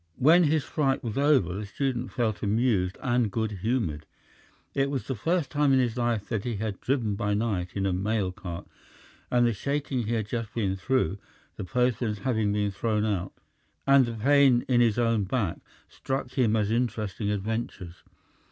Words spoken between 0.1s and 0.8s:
When his